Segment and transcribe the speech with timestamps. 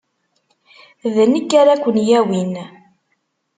[1.13, 2.53] D nekk ara ken-yawin.